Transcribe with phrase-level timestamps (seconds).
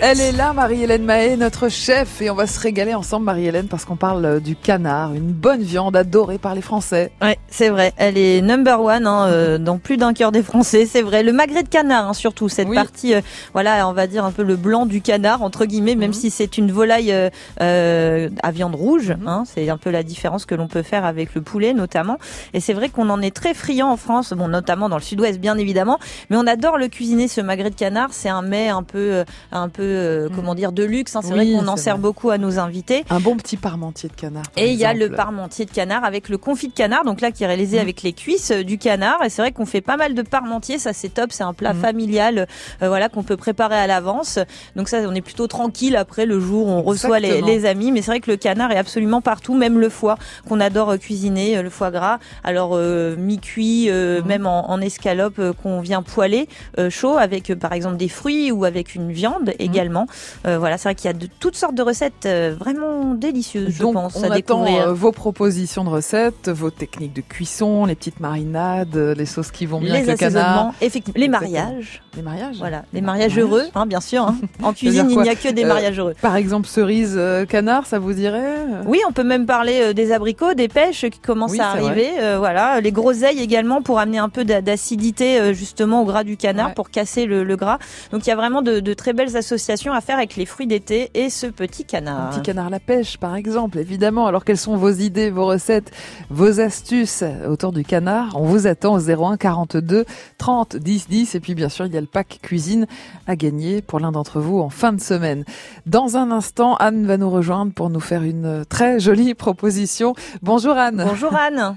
[0.00, 3.84] Elle est là, Marie-Hélène Mahé, notre chef, et on va se régaler ensemble, Marie-Hélène, parce
[3.84, 7.12] qu'on parle euh, du canard, une bonne viande adorée par les Français.
[7.20, 7.92] Ouais, c'est vrai.
[7.98, 11.22] Elle est number one hein, euh, dans plus d'un cœur des Français, c'est vrai.
[11.22, 13.20] Le magret de canard, hein, surtout cette partie, euh,
[13.52, 16.14] voilà, on va dire un peu le blanc du canard entre guillemets, même mhm.
[16.14, 17.12] si c'est une volaille
[17.58, 19.10] à viande rouge.
[19.10, 19.28] Mhm.
[19.28, 22.18] Hein, c'est un peu la différence que l'on peut faire avec le poulet, notamment.
[22.54, 25.38] Et c'est vrai qu'on en est très friand en France, bon, notamment dans le Sud-Ouest,
[25.38, 25.98] bien évidemment,
[26.30, 28.08] mais on adore le cuisiner ce magret de canard.
[28.12, 30.32] C'est un mets un peu euh, un peu, euh, mm.
[30.34, 31.16] comment dire, de luxe.
[31.16, 31.20] Hein.
[31.22, 33.04] C'est vrai qu'on en sert beaucoup à nos invités.
[33.10, 34.44] Un bon petit parmentier de canard.
[34.56, 37.30] Et il y a le parmentier de canard avec le confit de canard, donc là
[37.30, 37.82] qui est réalisé mm.
[37.82, 39.22] avec les cuisses euh, du canard.
[39.24, 41.32] Et c'est vrai qu'on fait pas mal de parmentier, ça c'est top.
[41.32, 41.80] C'est un plat mm.
[41.80, 42.46] familial,
[42.80, 44.38] voilà, qu'on peut préparer à l'avance.
[44.76, 47.92] Donc ça, on est plutôt tranquille après le jour où on reçoit les, amis.
[47.92, 50.16] Mais c'est vrai que le canard est absolument partout, même le foie
[50.48, 52.18] qu'on adore cuisiner, le foie gras.
[52.44, 53.90] Alors mi-cuit,
[54.24, 56.48] même en, en escalope qu'on vient poêler
[56.88, 59.54] chaud avec par exemple des fruits ou avec une viande mhm.
[59.58, 60.06] également.
[60.46, 63.74] Euh, voilà, c'est vrai qu'il y a de toutes sortes de recettes euh, vraiment délicieuses,
[63.74, 67.94] je pense, on à attend euh, vos propositions de recettes, vos techniques de cuisson, les
[67.94, 70.72] petites marinades, les sauces qui vont bien avec le canard.
[70.80, 72.02] Effectivement, les mariages.
[72.16, 72.56] Les mariages.
[72.58, 74.22] Voilà, les mariages heureux, hein, bien sûr.
[74.22, 74.36] Hein.
[74.62, 76.14] En cuisine, il n'y a que des mariages heureux.
[76.20, 78.56] Par exemple, cerise canard, ça vous dirait
[78.86, 82.10] Oui, on peut même parler des abricots, des pêches qui commencent à arriver.
[82.38, 86.90] voilà, les groseilles également pour amener un peu d'acidité justement au gras du canard pour
[86.90, 87.78] casser le, gras.
[88.12, 90.66] Donc il y a vraiment de, de très belles associations à faire avec les fruits
[90.66, 92.26] d'été et ce petit canard.
[92.26, 94.26] Un petit canard à la pêche, par exemple, évidemment.
[94.26, 95.90] Alors, quelles sont vos idées, vos recettes,
[96.28, 98.32] vos astuces autour du canard?
[98.34, 100.04] On vous attend au 01 42
[100.36, 101.34] 30 10 10.
[101.34, 102.86] Et puis, bien sûr, il y a le pack cuisine
[103.26, 105.44] à gagner pour l'un d'entre vous en fin de semaine.
[105.86, 110.14] Dans un instant, Anne va nous rejoindre pour nous faire une très jolie proposition.
[110.42, 111.04] Bonjour Anne.
[111.08, 111.76] Bonjour Anne.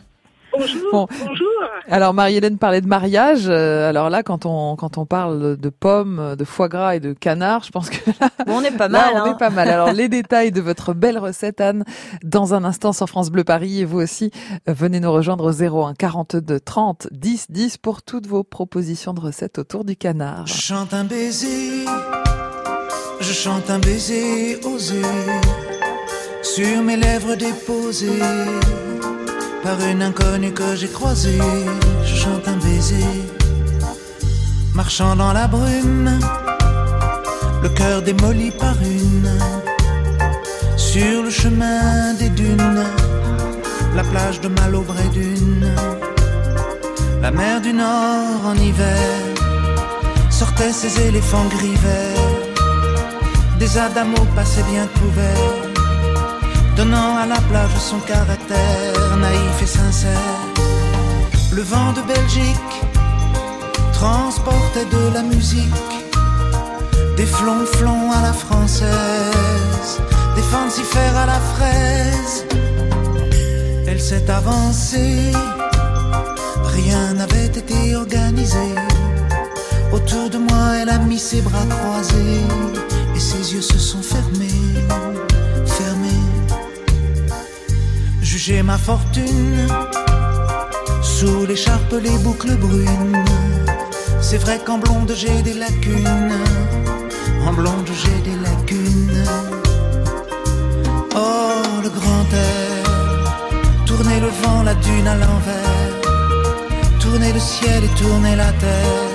[0.51, 1.07] Bonjour.
[1.25, 1.47] bonjour.
[1.89, 3.45] Alors Marie-Hélène parlait de mariage.
[3.47, 7.13] Euh, alors là, quand on quand on parle de pommes, de foie gras et de
[7.13, 9.11] canard, je pense que là, on est pas mal.
[9.15, 9.33] on est hein.
[9.33, 9.69] pas mal.
[9.69, 11.83] Alors les détails de votre belle recette, Anne,
[12.23, 13.81] dans un instant sur France Bleu Paris.
[13.81, 14.31] Et vous aussi,
[14.67, 19.59] venez nous rejoindre au 01 42 30 10 10 pour toutes vos propositions de recettes
[19.59, 20.47] autour du canard.
[20.47, 21.85] Je chante un baiser,
[23.19, 25.01] je chante un baiser osé
[26.43, 28.19] sur mes lèvres déposées
[29.63, 31.39] par une inconnue que j'ai croisée.
[32.05, 33.05] Je chante un baiser,
[34.73, 36.19] marchant dans la brume,
[37.63, 39.31] le cœur démoli par une.
[40.77, 42.85] Sur le chemin des dunes,
[43.95, 45.67] la plage de Malobré d'une,
[47.21, 49.09] la mer du Nord en hiver,
[50.29, 55.70] sortait ses éléphants gris verts, des adamos passaient bien couverts
[56.75, 60.39] donnant à la plage son caractère naïf et sincère.
[61.51, 62.75] Le vent de Belgique
[63.93, 65.93] transportait de la musique,
[67.17, 69.89] des flonflons à la française,
[70.35, 72.45] des fancifères à la fraise.
[73.87, 75.31] Elle s'est avancée,
[76.77, 78.67] rien n'avait été organisé.
[79.91, 82.41] Autour de moi, elle a mis ses bras croisés
[83.15, 84.63] et ses yeux se sont fermés,
[85.65, 86.30] fermés
[88.31, 89.67] juger ma fortune
[91.01, 93.25] sous l'écharpe, les boucles brunes.
[94.21, 96.31] C'est vrai qu'en blonde j'ai des lacunes,
[97.45, 99.25] en blonde j'ai des lacunes.
[101.13, 103.25] Oh, le grand air,
[103.85, 105.93] tourner le vent, la dune à l'envers,
[107.01, 109.07] tourner le ciel et tourner la terre,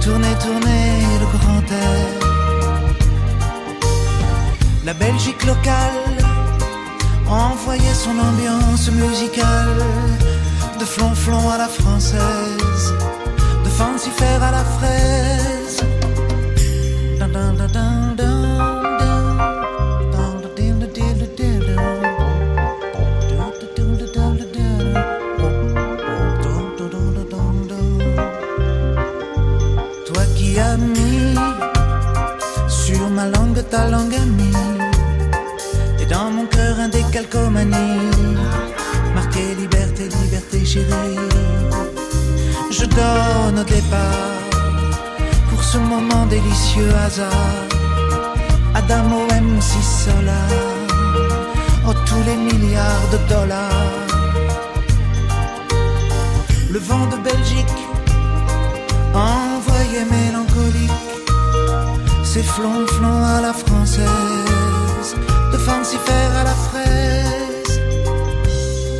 [0.00, 0.84] tourner, tourner
[1.22, 2.08] le grand air.
[4.84, 6.29] La Belgique locale
[7.30, 9.82] envoyer son ambiance musicale.
[10.78, 12.94] De flonflon à la française,
[13.64, 15.84] de fancifère à la fraise.
[17.18, 18.39] Toi
[43.00, 44.40] donne au départ
[45.48, 47.64] pour ce moment délicieux hasard.
[48.74, 50.42] Adamo MC Sola,
[51.88, 54.06] oh tous les milliards de dollars.
[56.74, 57.80] Le vent de Belgique
[59.14, 61.06] envoyé mélancolique,
[62.22, 65.16] ses flonflons à la française
[65.52, 67.80] de faire à la fraise.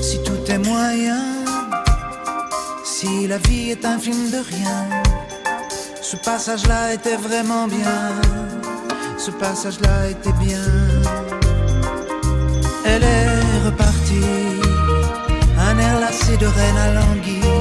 [0.03, 1.30] Si tout est moyen,
[3.01, 4.81] si la vie est un film de rien,
[6.03, 8.01] Ce passage-là était vraiment bien.
[9.17, 10.67] Ce passage-là était bien.
[12.85, 14.37] Elle est repartie,
[15.69, 17.59] un air lassé de reine à languille.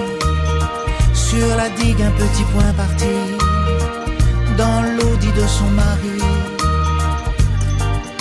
[1.14, 3.16] Sur la digue, un petit point parti,
[4.62, 6.20] dans l'audit de son mari.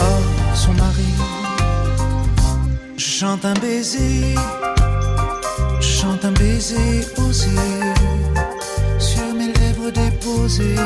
[0.09, 0.23] Oh,
[0.55, 1.13] son mari.
[2.97, 4.35] Je chante un baiser,
[6.39, 7.51] baiser osé
[8.99, 10.77] sur mes lèvres déposées.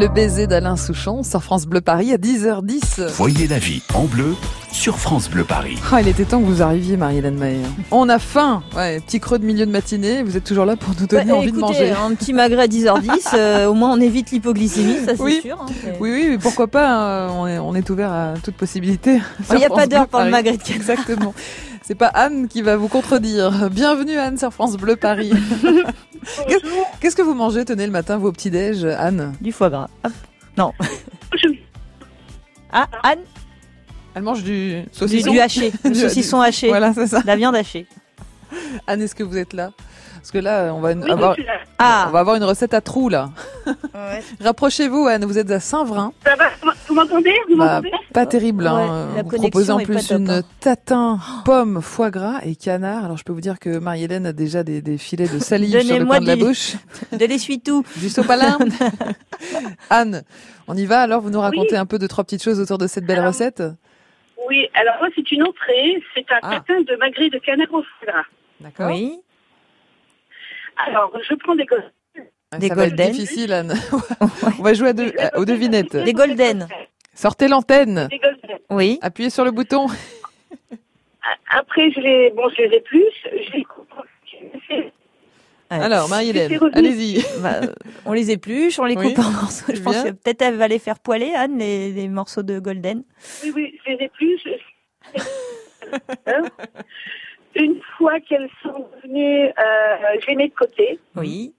[0.00, 3.08] Le baiser d'Alain Souchon sur France Bleu Paris à 10h10.
[3.16, 4.34] Voyez la vie en bleu
[4.72, 5.76] sur France Bleu Paris.
[5.92, 7.58] Ah, il était temps que vous arriviez, Marie-Hélène Maher.
[7.90, 8.62] On a faim.
[8.74, 10.22] Ouais, petit creux de milieu de matinée.
[10.22, 11.90] Vous êtes toujours là pour nous donner Bah, envie écoutez, de manger.
[11.90, 15.40] un petit magret à 10h10, euh, au moins on évite l'hypoglycémie, ça c'est Oui.
[15.42, 15.58] sûr.
[15.60, 15.66] hein,
[16.00, 19.20] Oui, oui, mais pourquoi pas hein, on, est, on est ouvert à toute possibilité.
[19.50, 20.72] Il n'y a pas d'heure pour le magret de.
[20.74, 21.34] Exactement.
[21.90, 23.68] C'est pas Anne qui va vous contredire.
[23.68, 25.32] Bienvenue Anne sur France Bleu Paris.
[27.00, 29.34] Qu'est-ce que vous mangez, tenez le matin, vos petits déj, Anne?
[29.40, 29.88] Du foie gras.
[30.04, 30.12] Hop.
[30.56, 30.72] Non.
[32.70, 33.18] Ah, Anne,
[34.14, 35.32] Elle mange du saucisson.
[35.32, 37.22] du haché, du saucisson haché, Voilà, c'est ça.
[37.22, 37.88] de la viande hachée.
[38.86, 39.72] Anne, est-ce que vous êtes là?
[40.14, 41.42] Parce que là, on va Oui, avoir, on
[41.80, 43.30] Ah, va avoir une recette à trous là.
[44.40, 45.24] Rapprochez-vous, Anne.
[45.24, 46.12] Vous êtes à Saint-Vrain.
[46.24, 46.44] Ça va
[46.90, 48.64] Vous m'entendez Vous Bah, m'entendez pas terrible.
[48.64, 49.08] Ouais, hein.
[49.14, 50.42] la Vous proposez en plus top, une hein.
[50.58, 53.04] tatin, pomme, foie gras et canard.
[53.04, 55.78] Alors je peux vous dire que Marie-Hélène a déjà des, des filets de salive sur
[55.78, 56.72] le Donnez-moi coin de la bouche.
[57.12, 57.84] de l'essuie-tout.
[57.96, 58.58] Du sopalin.
[59.90, 60.22] Anne,
[60.66, 61.20] on y va alors?
[61.20, 63.62] Vous nous racontez un peu de trois petites choses autour de cette belle Alors, recette?
[64.48, 66.60] Oui, alors moi c'est une entrée, c'est un Ah.
[66.66, 68.24] tatin de magret de canard au foie gras.
[68.60, 69.20] D'accord Oui.
[70.88, 71.80] Alors, je prends des gosses.
[72.58, 73.12] Des ça va être golden.
[73.12, 73.74] difficile, Anne.
[74.58, 75.96] on va jouer à à- aux devinettes.
[75.96, 76.66] Des golden.
[77.14, 78.08] Sortez l'antenne.
[78.10, 78.58] Des golden.
[78.70, 78.98] Oui.
[79.02, 79.86] Appuyez sur le bouton.
[81.52, 83.92] Après, je les, bon, je les épluche, je les coupe.
[84.70, 84.92] Ouais.
[85.70, 87.24] Alors, Marie-Hélène, allez-y.
[87.40, 87.66] Bah, euh,
[88.04, 89.14] on les épluche, on les Oui.
[89.14, 89.72] coupe en morceaux.
[89.72, 90.04] Je pense bien.
[90.04, 93.04] que peut-être elle va les faire poêler, Anne, les, les morceaux de golden.
[93.44, 94.48] Oui, oui, je les épluche.
[96.26, 96.42] Hein
[97.54, 100.98] Une fois qu'elles sont devenues, euh, je les mets de côté.
[101.14, 101.52] Oui.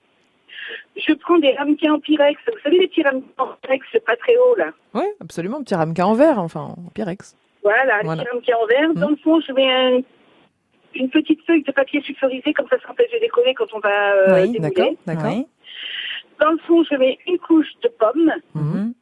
[0.96, 2.40] Je prends des ramequins en pyrex.
[2.48, 4.72] Vous savez, les petits ramequins en pyrex, pas très haut, là.
[4.94, 5.62] Oui, absolument.
[5.64, 7.36] Petit ramequin en verre, enfin, en pyrex.
[7.64, 8.24] Voilà, les Voilà.
[8.24, 8.94] petits ramequins en verre.
[8.96, 10.02] Dans le fond, je mets un-
[10.96, 14.14] une petite feuille de papier sulfurisé, comme ça, ça empêche de décoller quand on va
[14.14, 14.60] euh, Oui, démouler.
[14.76, 15.32] D'accord, d'accord.
[15.34, 15.46] Oui.
[16.40, 18.32] Dans le fond, je mets une couche de pommes.
[18.56, 18.94] Mhm.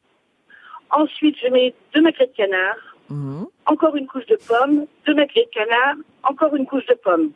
[0.92, 2.76] Ensuite, je mets deux maquets de canard.
[3.66, 4.86] Encore une couche de pommes.
[5.06, 5.96] Deux maquets de canard.
[6.24, 7.32] Encore une couche de pommes.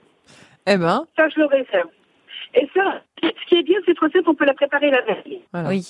[0.67, 1.89] Eh ben, Ça, je le réserve.
[2.55, 5.41] Et ça, ce qui est bien, cette recette, on peut la préparer la veille.
[5.51, 5.69] voilà.
[5.69, 5.85] Oui.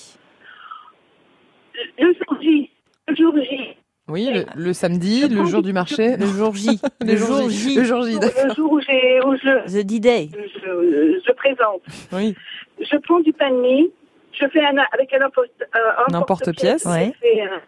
[1.98, 2.70] Le jour J,
[3.08, 3.76] le jour J,
[4.08, 6.16] Oui, le, le samedi, le jour du marché.
[6.16, 6.80] Le jour J.
[7.00, 7.76] Le Le jour J.
[7.76, 10.28] Le jour J, le jour où, j'ai, où je, The D-Day.
[10.32, 11.82] je, je présente.
[12.12, 12.34] Oui.
[12.80, 13.90] Je prends du pain de mie,
[14.32, 15.78] je fais un, avec un emporte, euh,
[16.08, 16.84] Un emporte-pièce.
[16.86, 17.12] Ouais.
[17.14, 17.60] Je fais un,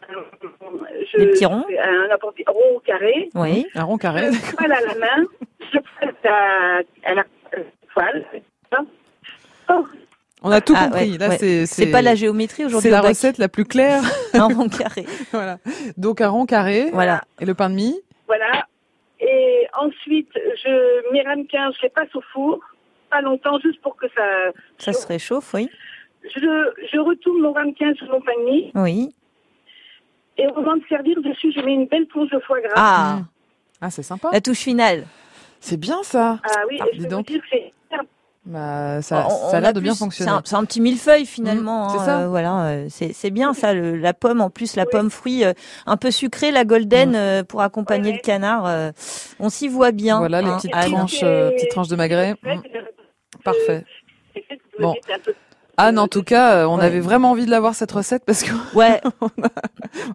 [1.13, 1.65] je Des petits ronds.
[1.69, 2.09] fais Un
[2.49, 3.29] rond carré.
[3.35, 3.67] Oui.
[3.75, 4.31] Un rond carré.
[4.33, 5.25] Je poêle à la main,
[5.73, 7.25] je presse à, à la
[7.57, 7.63] euh,
[7.95, 8.25] poêle.
[9.69, 9.85] Oh,
[10.43, 11.13] On a tout Ah, compris.
[11.13, 11.39] ouais, Là, ouais.
[11.39, 12.89] c'est, C'est pas la géométrie aujourd'hui.
[12.89, 14.03] c'est la recette la plus claire.
[14.35, 15.05] Un rond carré.
[15.33, 15.59] voilà.
[15.97, 16.91] Donc, un rond carré.
[16.93, 17.23] Voilà.
[17.41, 18.01] Et le pain de mie.
[18.27, 18.67] voilà.
[19.19, 22.61] Et ensuite, je, mes ramequins, je les passe au four,
[23.11, 24.23] pas longtemps, juste pour que ça...
[24.79, 25.71] Ça se réchauffe, oui.
[26.23, 29.15] Je, je retourne mon ramequin sur mon pain de mie, Oui.
[30.37, 32.73] et au moment de servir dessus, je mets une belle plonge de foie gras.
[32.77, 33.19] Ah,
[33.81, 34.29] Ah, c'est sympa.
[34.33, 35.05] la touche finale.
[35.61, 36.39] C'est bien ça.
[36.45, 37.27] Ah oui, Ah, et je vous donc.
[37.27, 37.73] dire que c'est
[38.47, 40.31] Bah, ça, On- ça a l'air de bien fonctionner.
[40.45, 41.89] C'est un, petit millefeuille finalement.
[41.89, 42.21] Mmh, c'est hein, ça.
[42.21, 43.75] euh, voilà, euh, c'est c'est bien ça.
[43.75, 44.89] le- la pomme, en plus la Oui.
[44.93, 45.53] pomme fruit euh,
[45.85, 47.15] un peu sucrée, la golden Mmh.
[47.17, 48.67] euh, pour accompagner le canard.
[48.67, 48.93] euh,
[49.41, 50.19] on s'y voit bien.
[50.19, 52.37] Voilà les hein, petites tranches, euh, petites tranches de magret.
[52.45, 52.61] Mm,
[53.43, 53.85] parfait.
[54.79, 54.95] Bon.
[55.79, 56.85] Anne, en tout cas, euh, on Ouais.
[56.85, 59.01] avait vraiment envie de l'avoir cette recette parce que Ouais,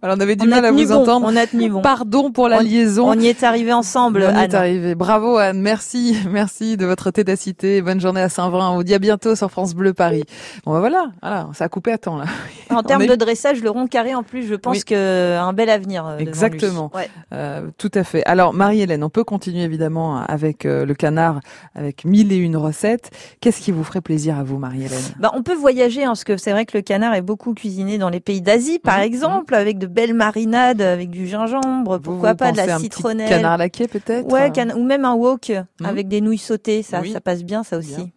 [0.01, 1.27] alors, on avait du on mal à vous bon, entendre.
[1.29, 1.81] On a tenu bon.
[1.81, 3.09] Pardon pour la On- liaison.
[3.09, 4.55] On y est arrivé ensemble, On y est Anne.
[4.55, 4.95] arrivé.
[4.95, 7.81] Bravo Anne, merci, merci de votre tétacité.
[7.81, 8.71] Bonne journée à Saint-Vrain.
[8.71, 10.23] On vous dit à bientôt sur France Bleu Paris.
[10.65, 12.25] Bon bah voilà, voilà, ça a coupé à temps là.
[12.69, 14.83] En termes est- de dressage, le rond carré en plus, je pense Oui.
[14.83, 16.05] que un bel avenir.
[16.07, 16.23] euh, lui.
[16.23, 16.91] Exactement.
[16.93, 17.09] Ouais.
[17.33, 18.23] Euh, tout à fait.
[18.25, 21.39] Alors Marie-Hélène, on peut continuer évidemment avec euh, le canard,
[21.75, 23.11] avec mille et une recettes.
[23.41, 24.99] Qu'est-ce qui vous ferait plaisir à vous, Marie-Hélène?
[25.19, 27.97] Bah, on peut voyager, hein, parce que c'est vrai que le canard est beaucoup cuisiné
[27.97, 32.31] dans les pays d'Asie, par Mhm, exemple, avec de belles marinades, avec du gingembre, pourquoi
[32.31, 32.89] vous pas de la un petit.
[33.29, 35.85] Canard laqué peut-être Ouais, cana- ou même un wok Mhm.
[35.85, 37.11] avec des nouilles sautées, ça, Oui.
[37.11, 37.95] ça passe bien, ça aussi.
[37.95, 38.07] Bien.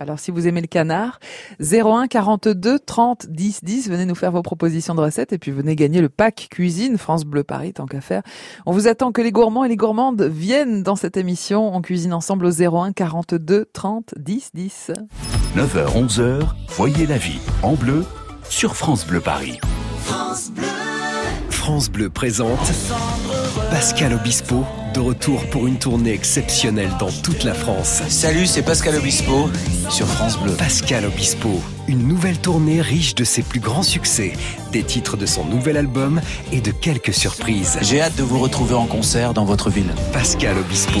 [0.00, 1.18] Alors si vous aimez le canard,
[1.60, 5.76] 01 42 30 10 10, venez nous faire vos propositions de recettes et puis venez
[5.76, 8.22] gagner le pack cuisine France Bleu Paris tant qu'à faire.
[8.66, 11.74] On vous attend que les gourmands et les gourmandes viennent dans cette émission.
[11.74, 14.90] On cuisine ensemble au 01 42 30 10 10.
[15.56, 18.04] 9h, 11h, voyez la vie en bleu
[18.48, 19.58] sur France Bleu Paris.
[21.50, 22.58] France Bleu présente
[23.70, 24.64] Pascal Obispo,
[24.94, 28.02] de retour pour une tournée exceptionnelle dans toute la France.
[28.08, 29.48] Salut, c'est Pascal Obispo
[29.88, 30.52] sur France Bleu.
[30.52, 34.34] Pascal Obispo, une nouvelle tournée riche de ses plus grands succès,
[34.72, 36.20] des titres de son nouvel album
[36.52, 37.78] et de quelques surprises.
[37.80, 39.92] J'ai hâte de vous retrouver en concert dans votre ville.
[40.12, 41.00] Pascal Obispo.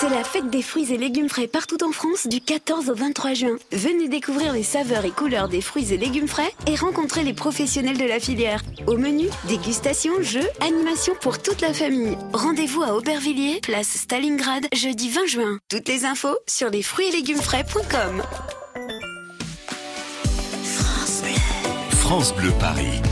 [0.00, 3.34] C'est la fête des fruits et légumes frais partout en France du 14 au 23
[3.34, 3.58] juin.
[3.70, 7.98] Venez découvrir les saveurs et couleurs des fruits et légumes frais et rencontrer les professionnels
[7.98, 8.62] de la filière.
[8.86, 12.16] Au menu, dégustation, jeux, animation pour toute la famille.
[12.32, 15.58] Rendez-vous à Aubervilliers, place Stalingrad, jeudi 20 juin.
[15.68, 18.22] Toutes les infos sur les fruits et légumes frais.com.
[21.90, 23.02] France Bleu Paris.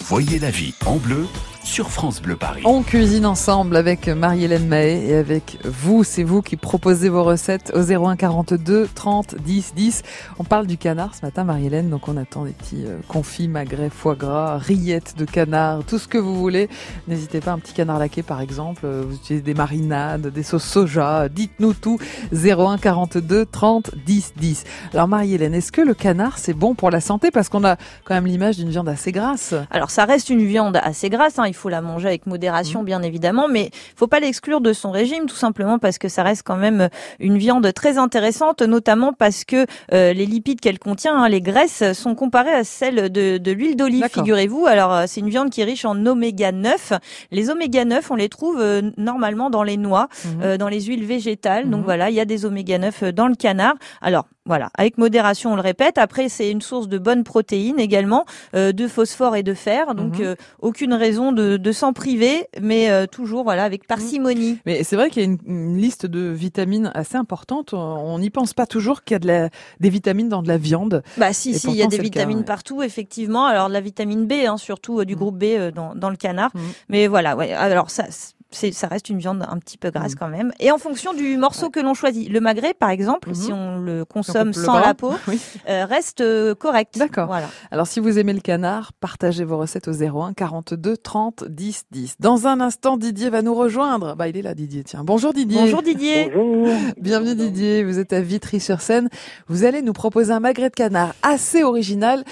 [0.00, 1.26] Voyez la vie en bleu
[1.68, 2.62] sur France Bleu Paris.
[2.64, 6.02] On cuisine ensemble avec Marie-Hélène Mahé et avec vous.
[6.02, 10.02] C'est vous qui proposez vos recettes au 01 42 30 10 10.
[10.38, 11.90] On parle du canard ce matin, Marie-Hélène.
[11.90, 16.08] Donc on attend des petits euh, confits, magrets, foie gras, rillettes de canard, tout ce
[16.08, 16.70] que vous voulez.
[17.06, 18.82] N'hésitez pas, un petit canard laqué par exemple.
[18.86, 21.28] Euh, Vous utilisez des marinades, des sauces soja.
[21.28, 21.98] Dites-nous tout.
[22.32, 24.64] 01 42 30 10 10.
[24.94, 27.30] Alors Marie-Hélène, est-ce que le canard c'est bon pour la santé?
[27.30, 29.54] Parce qu'on a quand même l'image d'une viande assez grasse.
[29.70, 32.30] Alors ça reste une viande assez grasse, hein, il faut la manger avec Mmh.
[32.30, 36.22] modération bien évidemment, mais faut pas l'exclure de son régime tout simplement parce que ça
[36.22, 36.88] reste quand même
[37.20, 41.92] une viande très intéressante, notamment parce que euh, les lipides qu'elle contient, hein, les graisses,
[41.92, 44.66] sont comparées à celles de, de l'huile d'olive, figurez-vous.
[44.66, 46.92] Alors euh, c'est une viande qui est riche en oméga 9.
[47.30, 50.40] Les oméga 9, on les trouve euh, normalement dans les noix, Mhm.
[50.42, 51.68] euh, dans les huiles végétales.
[51.70, 51.84] Donc Mhm.
[51.84, 53.74] voilà, il y a des oméga 9 dans le canard.
[54.00, 55.98] Alors voilà, avec modération, on le répète.
[55.98, 58.24] Après, c'est une source de bonnes protéines également,
[58.56, 59.94] euh, de phosphore et de fer.
[59.94, 60.24] Donc Mhm.
[60.24, 63.86] euh, aucune raison de, de s'en priver, mais euh, toujours voilà avec Mhm.
[63.86, 64.58] parcimonie.
[64.66, 67.74] Mais c'est vrai qu'il y a une, une liste de vitamines assez importante.
[67.74, 69.48] On n'y pense pas toujours qu'il y a de la,
[69.80, 71.02] des vitamines dans de la viande.
[71.18, 72.44] Bah si, Et si, il y a des cas, vitamines ouais.
[72.44, 73.44] partout, effectivement.
[73.46, 75.18] Alors de la vitamine B, hein, surtout euh, du Mhm.
[75.20, 76.52] groupe B euh, dans, dans le canard.
[76.88, 77.52] Mais voilà, ouais.
[77.52, 78.04] Alors ça.
[78.50, 80.18] C'est, ça reste une viande un petit peu grasse Mhm.
[80.18, 80.52] quand même.
[80.58, 82.30] Et en fonction du morceau que l'on choisit.
[82.30, 83.34] Le magret, par exemple, Mhm.
[83.34, 84.80] si on le consomme sans bras.
[84.86, 85.38] la peau, Oui.
[85.68, 86.96] euh, reste euh, correct.
[86.98, 87.26] D'accord.
[87.26, 87.48] Voilà.
[87.70, 92.14] Alors si vous aimez le canard, partagez vos recettes au 01 42 30 10 10.
[92.20, 94.16] Dans un instant, Didier va nous rejoindre.
[94.16, 94.82] Bah il est là, Didier.
[94.82, 95.60] Tiens, bonjour Didier.
[95.60, 96.32] Bonjour Didier.
[96.98, 97.84] Bienvenue Didier.
[97.84, 99.10] Vous êtes à Vitry-sur-Seine.
[99.48, 102.24] Vous allez nous proposer un magret de canard assez original.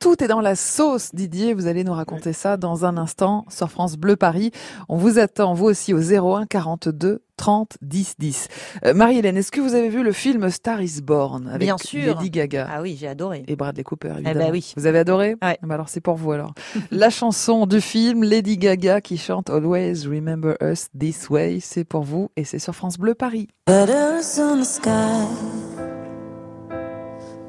[0.00, 1.54] Tout est dans la sauce, Didier.
[1.54, 4.50] Vous allez nous raconter ça dans un instant sur France Bleu Paris.
[4.88, 8.48] On vous attend, vous aussi, au 01 42 30 10 10.
[8.84, 12.14] Euh, Marie-Hélène, est-ce que vous avez vu le film Star is Born avec Bien sûr.
[12.16, 12.68] Lady Gaga?
[12.70, 13.42] Ah oui, j'ai adoré.
[13.48, 14.50] et Bradley Cooper, ben évidemment.
[14.50, 14.72] oui.
[14.76, 15.30] Vous avez adoré?
[15.42, 15.58] Ouais.
[15.60, 16.54] Ah bah Alors c'est pour vous alors.
[16.92, 22.04] La chanson du film Lady Gaga qui chante Always Remember Us This Way, c'est pour
[22.04, 23.48] vous et c'est sur France Bleu Paris.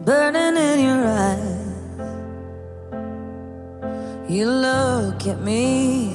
[0.05, 1.61] Burning in your eyes.
[4.29, 6.14] You look at me,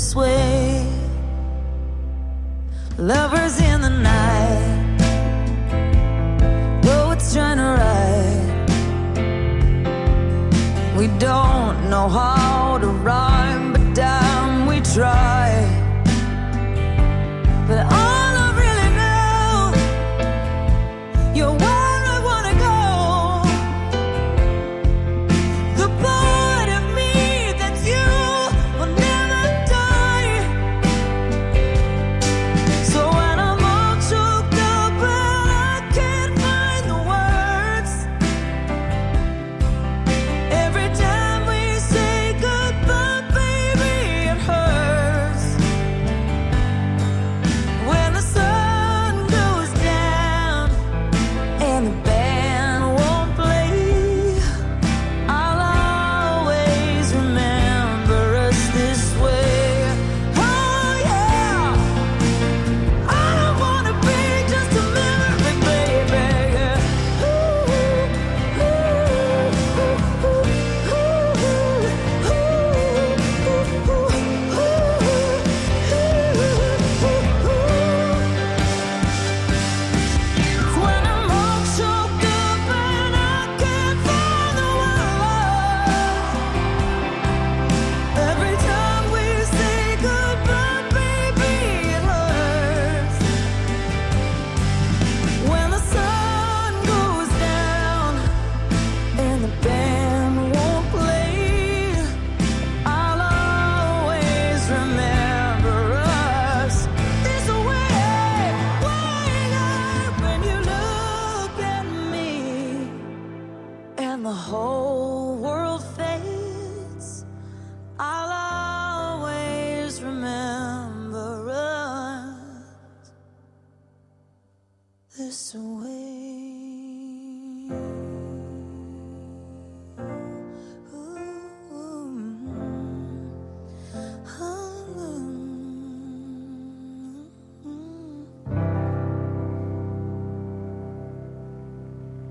[0.00, 0.86] this way.
[2.96, 4.98] Lovers in the night,
[6.82, 8.68] poets trying to write.
[10.98, 12.39] We don't know how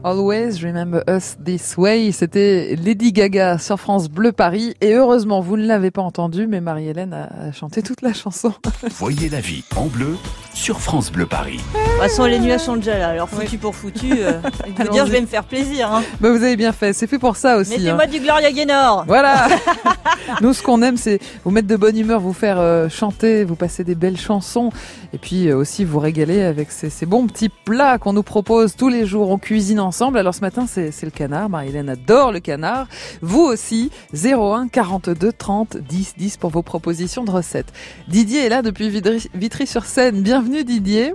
[0.09, 4.73] Always Remember Us This Way, c'était Lady Gaga sur France Bleu Paris.
[4.81, 8.51] Et heureusement, vous ne l'avez pas entendu, mais Marie-Hélène a chanté toute la chanson.
[8.97, 10.17] Voyez la vie en bleu
[10.55, 11.57] sur France Bleu Paris.
[11.57, 13.09] De toute façon, les nuages sont déjà là.
[13.09, 14.41] Alors, foutu pour foutu, euh,
[14.77, 15.93] je veux dire, je vais me faire plaisir.
[15.93, 16.01] Hein.
[16.19, 17.77] Bah, vous avez bien fait, c'est fait pour ça aussi.
[17.77, 18.07] Mettez-moi hein.
[18.07, 19.05] du Gloria Gaynor.
[19.05, 19.47] Voilà.
[20.41, 23.55] Nous, ce qu'on aime, c'est vous mettre de bonne humeur, vous faire euh, chanter, vous
[23.55, 24.71] passer des belles chansons,
[25.13, 28.75] et puis euh, aussi vous régaler avec ces, ces bons petits plats qu'on nous propose
[28.75, 29.29] tous les jours.
[29.29, 29.98] On cuisine ensemble.
[30.01, 31.49] Alors ce matin, c'est le canard.
[31.49, 32.87] Marie-Hélène adore le canard.
[33.21, 37.73] Vous aussi, 01 42 30 10 10 pour vos propositions de recettes.
[38.07, 40.21] Didier est là depuis Vitry- Vitry-sur-Seine.
[40.21, 41.13] Bienvenue Didier.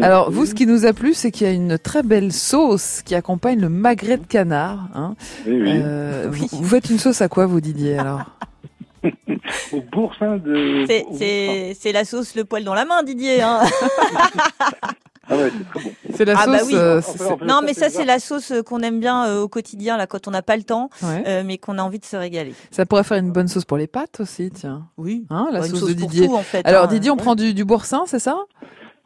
[0.00, 3.02] Alors, vous, ce qui nous a plu, c'est qu'il y a une très belle sauce
[3.04, 4.88] qui accompagne le magret de canard.
[4.94, 5.16] Hein.
[5.46, 5.70] Oui, oui.
[5.82, 8.20] Euh, vous, vous faites une sauce à quoi, vous, Didier, alors?
[9.72, 10.84] Au boursin de.
[11.78, 13.42] C'est la sauce le poil dans la main, Didier.
[13.42, 13.60] Hein.
[15.30, 15.94] Ah ouais, c'est très bon.
[16.14, 16.74] C'est la ah bah sauce, oui.
[16.76, 17.00] euh,
[17.46, 20.30] non, mais ça c'est la sauce qu'on aime bien euh, au quotidien là quand on
[20.30, 21.22] n'a pas le temps, Ouais.
[21.26, 22.54] euh, mais qu'on a envie de se régaler.
[22.70, 24.86] Ça pourrait faire une bonne sauce pour les pâtes aussi, tiens.
[24.96, 25.26] Oui.
[25.30, 26.26] Hein, la Bah, une sauce, de pour Didier.
[26.28, 26.88] tout, en fait, Alors, hein.
[26.88, 28.38] Didier, on prend du, du boursin, c'est ça?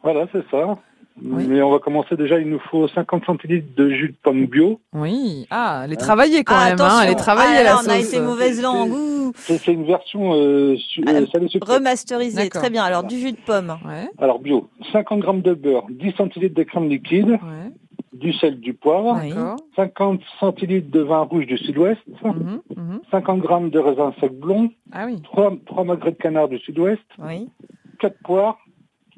[0.01, 0.75] Voilà, c'est ça.
[1.21, 4.79] Mais on va commencer déjà, il nous faut 50 centilitres de jus de pomme bio.
[4.93, 5.45] Oui.
[5.51, 6.85] Ah, elle est travaillée quand Ah, même, hein.
[6.85, 7.01] attention.
[7.03, 8.91] Elle est travaillée, Ah, là, la on a été mauvaise langue.
[9.35, 11.75] C'est c'est une version euh, su- euh, salée sucrée.
[11.75, 12.61] Remasterisé, D'accord.
[12.61, 12.83] très bien.
[12.83, 13.75] Alors du jus de pomme.
[14.19, 17.39] Alors bio, 50 grammes de beurre, 10 centilitres de crème liquide,
[18.13, 19.33] du sel, du poivre, Oui.
[19.75, 21.99] 50 centilitres de vin rouge du sud-ouest,
[23.11, 25.19] 50 grammes de raisin sec blond, Ah oui.
[25.23, 27.49] 3, 3 magrets de canard du sud-ouest, Oui.
[27.99, 28.57] 4 poires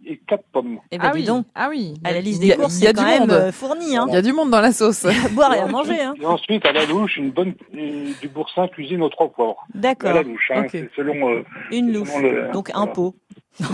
[0.06, 0.80] et 4 pommes.
[0.92, 1.26] Eh ben, ah dis oui.
[1.26, 1.46] donc.
[1.56, 1.96] Ah oui.
[2.04, 3.32] À la liste des courses, il y a c'est du quand même monde.
[3.32, 3.98] euh, fourni.
[3.98, 4.06] Hein.
[4.10, 5.06] Il y a du monde dans la sauce.
[5.26, 6.02] À boire et à manger.
[6.02, 6.14] Hein.
[6.22, 9.66] Et ensuite, à la louche, une bonne du boursin cuisine aux trois poivres.
[9.74, 10.12] D'accord.
[10.12, 10.66] À la louche, hein,
[10.96, 11.30] selon.
[11.30, 12.22] euh, Une selon louche.
[12.22, 12.92] le- Donc un voilà.
[12.94, 13.16] pot.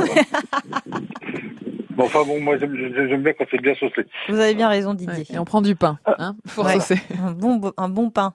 [1.91, 4.05] Bon, enfin bon, moi j'aime bien quand c'est bien saucé.
[4.29, 5.25] Vous avez bien raison, Didier.
[5.29, 6.75] Et on prend du pain, hein, pour Ouais.
[6.79, 6.95] saucer.
[7.21, 8.33] Un bon, un bon pain.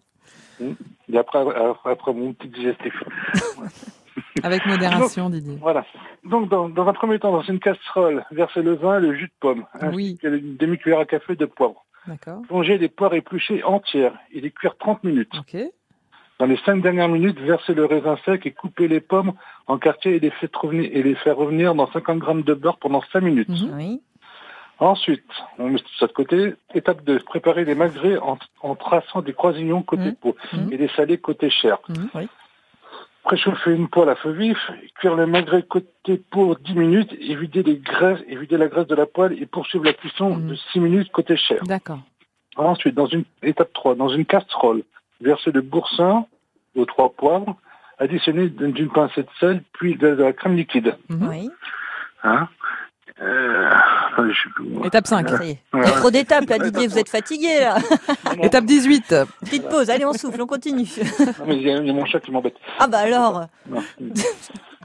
[0.60, 2.92] Et après, après, après mon petit digestif.
[4.42, 5.58] Avec modération, Didier.
[5.60, 5.84] Voilà.
[6.24, 9.26] Donc, dans, dans un premier temps, dans une casserole, versez le vin et le jus
[9.26, 11.84] de pomme, ainsi que une demi-cuillère à café de poivre.
[12.06, 12.42] D'accord.
[12.48, 15.32] Plongez les poires épluchées entières et les cuire 30 minutes.
[15.38, 15.56] Ok.
[16.38, 19.32] Dans les cinq dernières minutes, versez le raisin sec et coupez les pommes
[19.66, 22.76] en quartiers et les faites revenir, et les faire revenir dans 50 grammes de beurre
[22.76, 23.48] pendant 5 minutes.
[23.74, 24.02] Oui.
[24.78, 25.24] Ensuite,
[25.58, 26.54] on met tout ça de côté.
[26.74, 30.36] Étape 2, préparer les magrets en, en traçant des croisillons côté peau
[30.70, 31.78] et des salés côté chair.
[32.14, 32.28] Oui.
[33.26, 34.56] Préchauffer une poêle à feu vif,
[35.00, 38.86] cuire le magret côté peau 10 minutes et vider les graisses et vider la graisse
[38.86, 41.60] de la poêle et poursuivre la cuisson de 6 minutes côté chair.
[41.64, 41.98] D'accord.
[42.54, 44.84] Ensuite, dans une étape 3, dans une casserole,
[45.20, 46.26] verser le boursin
[46.76, 47.56] aux trois poivres,
[47.98, 50.96] additionner d'une pincée de sel, puis de, de la crème liquide.
[51.10, 51.50] Oui.
[52.22, 52.48] Hein?
[53.22, 53.70] Euh,
[54.18, 54.86] je sais plus.
[54.86, 55.28] Étape 5.
[55.28, 55.58] Ça y est.
[55.74, 56.86] Il y a trop d'étapes, là, Didier.
[56.86, 57.76] Vous êtes fatigué, là.
[58.42, 59.14] Étape 18.
[59.40, 59.90] Petite pause.
[59.90, 60.86] Allez, on souffle, on continue.
[61.18, 62.56] Non, mais il y, a mon chat qui m'embête.
[62.78, 63.46] Ah, bah alors.
[63.68, 63.82] Non.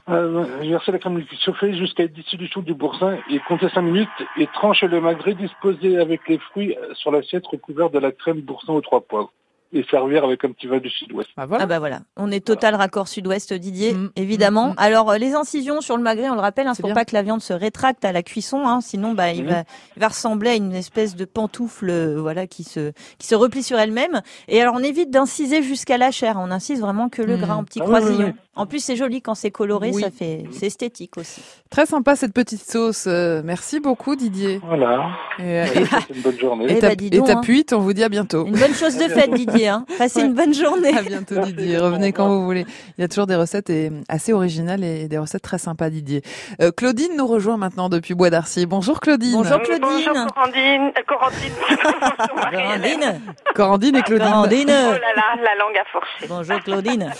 [0.08, 4.48] Euh, verser la crème liquide chauffée jusqu'à dissolution du boursin et compter 5 minutes et
[4.48, 8.80] trancher le magret disposé avec les fruits sur l'assiette recouvert de la crème boursin aux
[8.80, 9.32] trois poivres
[9.72, 11.28] et servir avec un petit vin du sud-ouest.
[11.36, 14.74] Ah bah voilà, on est total raccord sud-ouest Didier, évidemment.
[14.76, 17.14] Alors euh, les incisions sur le magret, on le rappelle, hein, c'est pour pas que
[17.14, 19.64] la viande se rétracte à la cuisson, hein, sinon bah il va
[19.96, 23.62] il va ressembler à une espèce de pantoufle, euh, voilà, qui se qui se replie
[23.62, 24.20] sur elle-même.
[24.48, 27.64] Et alors on évite d'inciser jusqu'à la chair, on incise vraiment que le gras en
[27.64, 28.26] petits Ah oui, oui, croisillons.
[28.28, 28.32] oui.
[28.54, 30.02] En plus c'est joli quand c'est coloré, Oui.
[30.02, 31.40] ça fait c'est esthétique aussi.
[31.70, 33.06] Très sympa cette petite sauce.
[33.06, 34.60] Euh, merci beaucoup, Didier.
[34.66, 35.08] Voilà.
[35.38, 35.66] Et, euh,
[36.14, 36.66] une bonne journée.
[36.68, 37.42] Eh étape, bah, étape hein.
[37.46, 38.44] 8, on vous dit à bientôt.
[38.44, 39.84] Une bonne chose de faite Didier, hein.
[39.98, 40.96] Passez une bonne journée.
[40.96, 42.64] À bientôt Didier, revenez quand vous voulez.
[42.98, 46.22] Il y a toujours des recettes et, assez originales et des recettes très sympas Didier.
[46.60, 48.66] Euh, Claudine nous rejoint maintenant depuis Bois d'Arcier.
[48.66, 49.32] Bonjour Claudine.
[49.34, 49.80] Bonjour Claudine.
[49.82, 50.92] Bonjour Corandine.
[50.96, 51.52] Euh, Corandine.
[52.52, 53.20] Corandine.
[53.54, 54.28] Corandine et Claudine.
[54.28, 54.70] Corandine.
[54.70, 56.26] Oh là là, la langue a forcé.
[56.28, 57.10] Bonjour Claudine.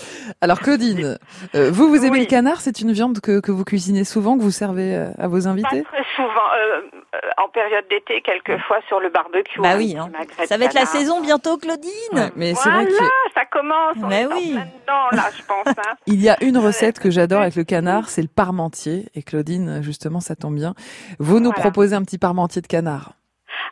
[0.41, 1.17] Alors Claudine,
[1.55, 2.61] euh, vous vous aimez le canard?
[2.61, 5.83] C'est une viande que, que vous cuisinez souvent, que vous servez euh, à vos invités?
[5.83, 6.81] Très souvent, euh,
[7.15, 9.59] euh, en période d'été, quelquefois sur le barbecue.
[9.61, 10.09] Bah un oui, hein.
[10.45, 11.91] Ça va être la saison bientôt Claudine.
[12.13, 12.91] Ouais, mais c'est vrai que
[13.33, 13.95] ça commence.
[14.01, 14.51] On Mais est en oui.
[14.53, 15.67] plein dedans, là, je pense.
[15.67, 15.95] Hein.
[16.07, 19.05] il y a une recette que j'adore avec le canard, c'est le parmentier.
[19.15, 20.73] Et Claudine, justement, ça tombe bien.
[21.19, 21.61] Vous nous Voilà.
[21.61, 23.13] proposez un petit parmentier de canard.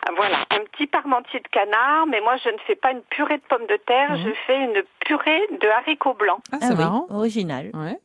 [0.08, 3.38] Ah, Voilà, un petit parmentier de canard, mais moi je ne fais pas une purée
[3.38, 6.40] de pommes de terre, je fais une purée de haricots blancs.
[6.52, 7.06] Ah, Ah c'est oui, marrant.
[7.10, 7.70] original.
[7.74, 7.98] Ouais.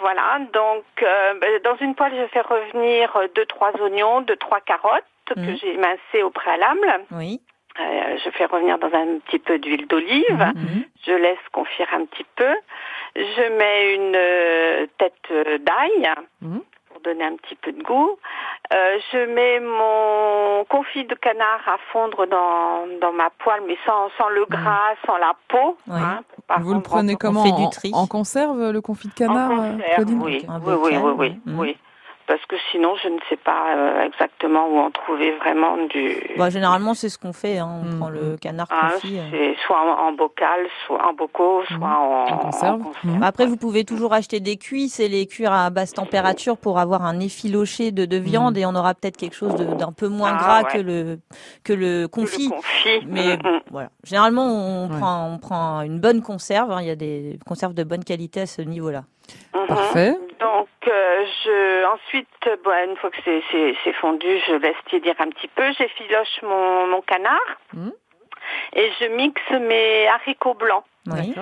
[0.00, 4.36] Voilà, donc euh, ben, dans une poêle, je fais revenir euh, deux trois oignons, deux
[4.36, 5.56] trois carottes que Mhm.
[5.56, 6.86] j'ai émincées au préalable.
[7.12, 7.40] Oui.
[7.80, 10.24] Euh, je fais revenir dans un petit peu d'huile d'olive.
[10.54, 10.84] Mhm.
[11.06, 12.54] Je laisse confire un petit peu.
[13.16, 16.10] Je mets une euh, tête euh, d'ail
[16.40, 16.60] Mhm.
[16.88, 18.16] pour donner un petit peu de goût.
[18.72, 24.08] Euh, je mets mon confit de canard à fondre dans, dans ma poêle, mais sans,
[24.18, 25.76] sans le gras, sans la peau.
[25.88, 26.00] Oui.
[26.00, 26.20] hein,
[26.60, 30.46] Vous le prenez comment en, conserve, le confit de canard, en conserve, Claudine oui.
[30.64, 30.74] Oui,
[31.18, 31.58] oui, mhm.
[31.58, 31.76] oui.
[32.26, 36.16] Parce que sinon, je ne sais pas euh, exactement où en trouver vraiment du.
[36.38, 37.58] Bah, généralement, c'est ce qu'on fait.
[37.58, 37.68] Hein.
[37.82, 37.98] On Mhm.
[37.98, 39.18] prend le canard Ah, confit.
[39.18, 39.22] euh.
[39.30, 42.80] c'est soit en, en bocal, soit en bocaux, soit en, En conserve.
[43.22, 47.02] Après, vous pouvez toujours acheter des cuisses et les cuire à basse température pour avoir
[47.04, 50.32] un effiloché de, de viande et on aura peut-être quelque chose de- d'un peu moins
[50.34, 50.72] Ah, gras ouais.
[50.72, 51.18] que le
[51.62, 52.46] que le confit.
[52.48, 53.06] Le confit.
[53.06, 53.60] Mais Mm, mm.
[53.70, 54.98] voilà, généralement on Ouais.
[54.98, 56.70] prend on prend une bonne conserve.
[56.72, 56.78] hein.
[56.80, 59.04] Il y a des conserves de bonne qualité à ce niveau-là.
[59.54, 59.66] Mhm.
[59.68, 60.14] Parfait.
[60.40, 62.28] Donc, euh, je, ensuite,
[62.64, 65.72] bon, une fois que c'est- fondu, je laisse tiédir un petit peu.
[65.78, 67.92] J'effiloche mon, mon canard Mhm.
[68.74, 70.84] et je mixe mes haricots blancs.
[71.06, 71.34] Oui.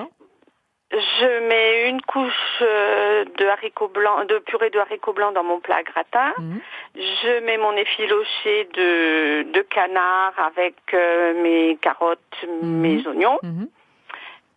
[0.91, 5.59] Je mets une couche euh, de haricots blancs, de purée de haricots blancs dans mon
[5.59, 6.33] plat à gratin.
[6.37, 6.61] Mhm.
[6.95, 12.19] Je mets mon effiloché de, de canard avec euh, mes carottes,
[12.61, 13.39] mes oignons.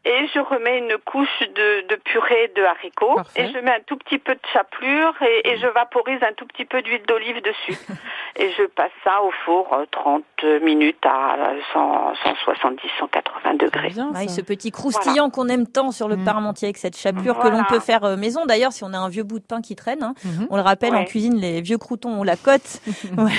[0.08, 3.16] Et je remets une couche de, de purée de haricots.
[3.16, 3.42] Parfait.
[3.42, 6.46] Et je mets un tout petit peu de chapelure et, et je vaporise un tout
[6.46, 7.76] petit peu d'huile d'olive dessus.
[8.36, 10.22] et je passe ça au four euh, 30
[10.62, 11.36] minutes à
[11.72, 13.88] 100, 170, 180 degrés.
[13.88, 14.36] Bien, Ouais, ça.
[14.36, 16.24] ce petit croustillant qu'on aime tant sur le Mm.
[16.24, 18.46] parmentier avec cette chapelure que l'on peut faire euh, maison.
[18.46, 20.46] D'ailleurs, si on a un vieux bout de pain qui traîne, hein, Mhm.
[20.50, 22.80] on le rappelle en cuisine, les vieux croutons ont la cote.
[23.16, 23.34] voilà.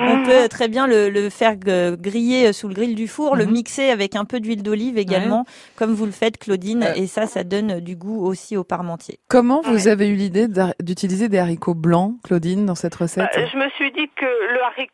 [0.00, 3.44] On peut très bien le, le faire euh, griller sous le grill du four, le
[3.46, 3.52] Mhm.
[3.52, 5.44] mixer avec un peu d'huile d'olive également,
[5.76, 6.82] comme vous le faites, Claudine.
[6.84, 6.94] Euh.
[6.94, 9.18] Et ça, ça donne du goût aussi au parmentier.
[9.28, 9.88] Comment vous Ouais.
[9.88, 13.28] avez eu l'idée d'ar- d'utiliser des haricots blancs, Claudine, dans cette recette?
[13.36, 14.92] Euh, je me suis dit que le haricot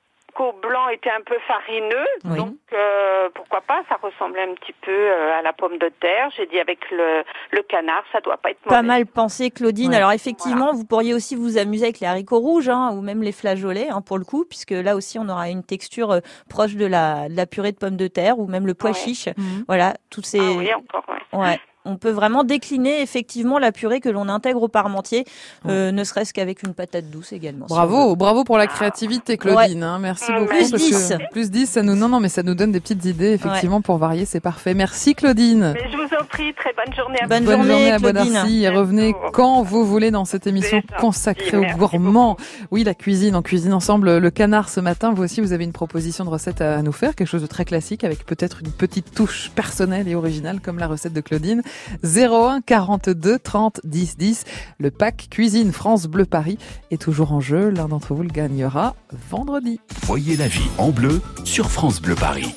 [0.62, 2.36] blanc était un peu farineux, Oui.
[2.36, 6.28] donc euh, pourquoi pas ça ressemblait un petit peu euh, à la pomme de terre.
[6.36, 8.86] J'ai dit avec le, le canard, ça doit pas être Pas mauvais.
[8.88, 9.90] mal pensé, Claudine.
[9.90, 9.96] Ouais.
[9.96, 13.32] Alors effectivement, vous pourriez aussi vous amuser avec les haricots rouges hein, ou même les
[13.32, 16.20] flageolets hein, pour le coup, puisque là aussi on aura une texture euh,
[16.50, 18.96] proche de la, de la purée de pommes de terre ou même le pois Ouais.
[18.96, 19.28] chiche.
[19.36, 19.64] Mhm.
[19.68, 20.40] Voilà, toutes ces.
[20.40, 21.38] Ah oui, encore, ouais.
[21.38, 21.60] Ouais.
[21.86, 25.24] On peut vraiment décliner effectivement la purée que l'on intègre au parmentier,
[25.68, 27.66] euh, ne serait-ce qu'avec une patate douce également.
[27.68, 27.76] si on.
[27.76, 29.82] Bravo, bravo pour la créativité, Claudine.
[29.82, 29.98] hein.
[29.98, 30.48] Merci Mm, beaucoup.
[30.54, 31.14] plus parce 10.
[31.18, 33.82] Que plus 10, ça nous, non, non, mais ça nous donne des petites idées, effectivement,
[33.82, 34.72] pour varier, c'est parfait.
[34.74, 35.74] Merci, Claudine.
[35.74, 37.50] Mais je vous en prie, très bonne journée à Bonne vous.
[37.52, 38.22] journée, à Claudine.
[38.32, 42.36] Bois-d'Arcy et revenez quand vous voulez dans cette émission consacrée aux gourmands.
[42.70, 45.12] Oui, la cuisine, en cuisine ensemble, le canard ce matin.
[45.12, 47.66] Vous aussi, vous avez une proposition de recette à nous faire, quelque chose de très
[47.66, 51.62] classique avec peut-être une petite touche personnelle et originale comme la recette de Claudine.
[52.02, 54.44] 01 42 30 10 10.
[54.78, 56.58] Le pack cuisine France Bleu Paris
[56.90, 57.70] est toujours en jeu.
[57.70, 58.94] L'un d'entre vous le gagnera
[59.30, 59.80] vendredi.
[60.02, 62.54] Voyez la vie en bleu sur France Bleu Paris.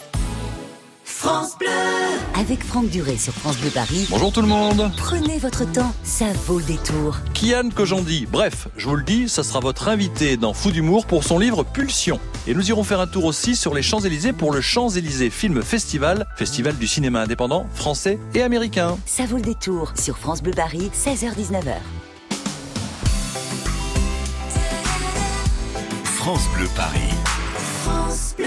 [1.20, 1.68] France Bleu
[2.40, 4.92] Avec Franck Duré sur France Bleu Paris, Bonjour tout le monde.
[4.98, 7.18] prenez votre temps, ça vaut le détour.
[7.34, 8.28] Kian Kojandi.
[8.32, 11.64] Bref, je vous le dis, ça sera votre invité dans Fou d'humour pour son livre
[11.64, 12.20] Pulsion.
[12.46, 16.28] Et nous irons faire un tour aussi sur les Champs-Élysées pour le Champs-Élysées Film Festival,
[16.38, 18.96] festival du cinéma indépendant français et américain.
[19.08, 21.78] Ça vaut le détour sur France Bleu Paris, 16h-19h.
[26.04, 27.00] France Bleu Paris.
[27.84, 28.47] France Bleu.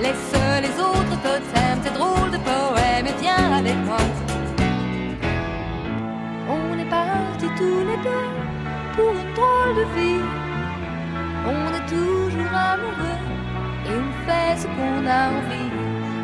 [0.00, 3.98] Laisse les autres totems, tes drôles de poèmes et viens avec moi.
[6.48, 8.28] On est partis tous les deux
[8.96, 10.24] pour une drôle de vie.
[11.44, 13.20] On est toujours amoureux
[13.86, 15.70] et on fait ce qu'on a envie.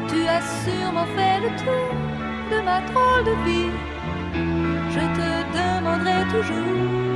[0.09, 1.91] Tu as sûrement fait le tour
[2.51, 3.73] de ma drôle de vie.
[4.95, 7.07] Je te demanderai toujours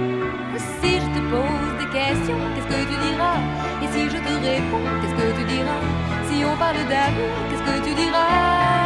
[0.83, 3.60] si je te pose des questions, qu'est-ce que tu diras?
[3.83, 5.81] Et si je te réponds, qu'est-ce que tu diras?
[6.29, 8.80] Si on parle d'amour, qu'est-ce que tu diras?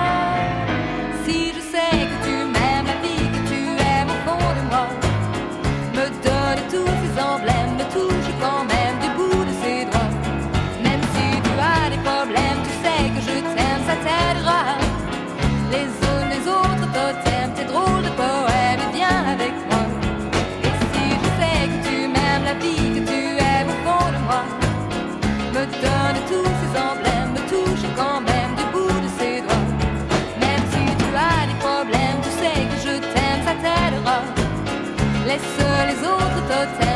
[36.64, 36.93] hotel.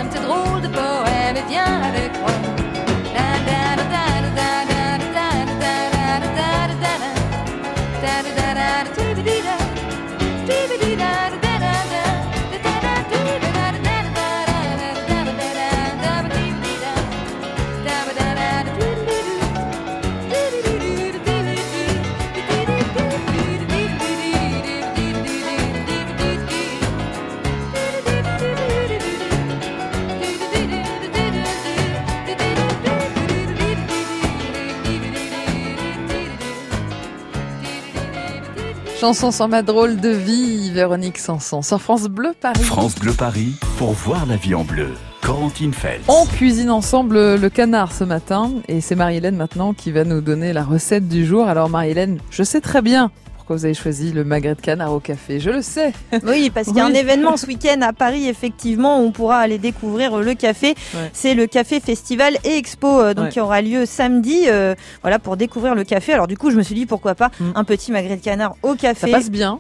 [39.09, 42.62] Chanson sans ma drôle de vie, Véronique Sanson, sur France Bleu Paris.
[42.62, 44.90] France Bleu Paris pour voir la vie en bleu.
[45.23, 46.03] Corentine Fels.
[46.09, 50.53] On cuisine ensemble le canard ce matin et c'est Marie-Hélène maintenant qui va nous donner
[50.53, 51.49] la recette du jour.
[51.49, 53.11] Alors Marie-Hélène, je sais très bien
[53.49, 55.95] pourquoi vous avez choisi le magret de canard au café, je le sais.
[56.23, 59.39] Oui, parce qu'il y a un événement ce week-end à Paris, effectivement, où on pourra
[59.39, 60.75] aller découvrir le café.
[60.93, 61.11] Ouais.
[61.15, 63.31] C'est le Café Festival et Expo, euh, donc Ouais.
[63.31, 66.13] qui aura lieu samedi, euh, voilà, pour découvrir le café.
[66.13, 68.75] Alors du coup, je me suis dit pourquoi pas un petit magret de canard au
[68.75, 69.07] café.
[69.07, 69.11] Mm.
[69.13, 69.59] Ça passe bien.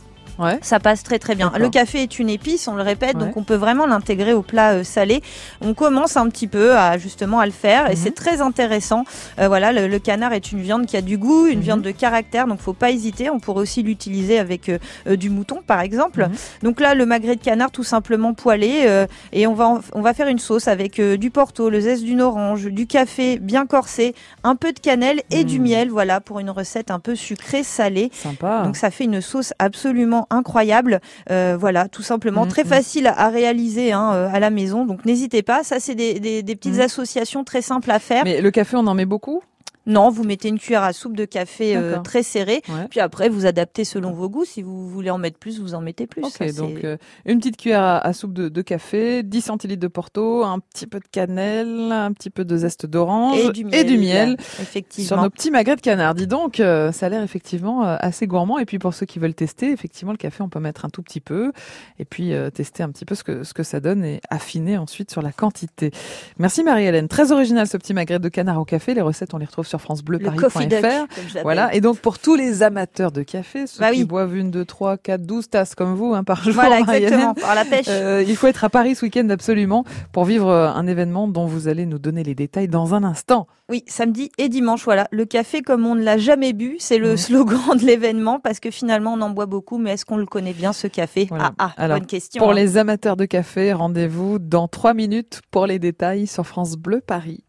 [0.62, 1.52] Ça passe très très bien.
[1.58, 3.24] Le café est une épice, on le répète, Ouais.
[3.26, 5.22] donc on peut vraiment l'intégrer au plat euh, salé.
[5.60, 8.00] On commence un petit peu à justement à le faire et Mhm.
[8.02, 9.04] c'est très intéressant.
[9.38, 11.52] Euh, voilà, le, le canard est une viande qui a du goût, Mhm.
[11.52, 13.30] une viande de caractère, donc faut pas hésiter.
[13.30, 16.22] On pourrait aussi l'utiliser avec euh, euh, du mouton par exemple.
[16.28, 16.34] Mhm.
[16.62, 20.14] Donc là, le magret de canard tout simplement poêlé euh, et on va on va
[20.14, 24.54] faire une sauce avec du porto, le zeste d'une orange, du café bien corsé, un
[24.56, 25.64] peu de cannelle et du Mhm.
[25.64, 25.90] miel.
[25.90, 28.10] Voilà pour une recette un peu sucrée salée.
[28.12, 28.62] Sympa.
[28.64, 31.00] Donc ça fait une sauce absolument incroyable.
[31.30, 32.68] Euh, voilà, tout simplement Mm, très mm.
[32.68, 34.84] facile à, réaliser hein, euh, à la maison.
[34.84, 35.62] Donc n'hésitez pas.
[35.64, 36.80] Ça c'est des, des- des petites Mm.
[36.80, 38.24] associations très simples à faire.
[38.24, 39.42] Mais le café, on en met beaucoup?
[39.88, 42.62] Non, vous mettez une cuillère à soupe de café euh, très serrée.
[42.68, 42.86] Ouais.
[42.90, 44.44] Puis après vous adaptez selon vos goûts.
[44.44, 46.22] Si vous voulez en mettre plus, vous en mettez plus.
[46.22, 49.80] Ok, Ça, donc euh, une petite cuillère à, à soupe de, de café, 10 centilitres
[49.80, 53.64] de porto, un petit peu de cannelle, un petit peu de zeste d'orange et du
[53.64, 53.98] miel.
[53.98, 55.08] miel Effectivement.
[55.08, 56.14] sur nos petits magrets de canard.
[56.14, 58.58] Dis donc, euh, ça a l'air effectivement assez gourmand.
[58.58, 61.02] Et puis pour ceux qui veulent tester, effectivement, le café, on peut mettre un tout
[61.02, 61.52] petit peu
[61.98, 65.10] et puis tester un petit peu ce que, ce que ça donne et affiner ensuite
[65.10, 65.90] sur la quantité.
[66.38, 67.08] Merci Marie-Hélène.
[67.08, 68.92] Très original ce petit magret de canard au café.
[68.94, 70.60] Les recettes, on les retrouve sur francebleuparis.fr.
[70.60, 71.06] je l'appelle.
[71.42, 71.74] Voilà.
[71.74, 74.04] Et donc pour tous les amateurs de café, ceux Bah qui oui.
[74.04, 77.54] boivent une, deux, trois, quatre, douze tasses comme vous hein, par jour, Voilà, exactement, par
[77.54, 77.86] la pêche.
[77.88, 81.46] euh, il faut être à Paris ce week-end absolument pour vivre euh, un événement dont
[81.46, 83.46] vous allez nous donner les détails dans un instant.
[83.70, 85.08] Oui, samedi et dimanche, voilà.
[85.10, 87.02] Le café comme on ne l'a jamais bu, c'est Mmh.
[87.02, 90.26] le slogan de l'événement parce que finalement on en boit beaucoup, mais est-ce qu'on le
[90.26, 91.26] connaît bien ce café?
[91.28, 91.52] Voilà.
[91.58, 92.40] Ah, ah, Alors, bonne question.
[92.42, 92.54] Pour hein.
[92.54, 97.44] les amateurs de café, rendez-vous dans trois minutes pour les détails sur France Bleu Paris.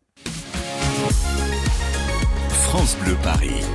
[2.69, 3.65] France Bleu Paris.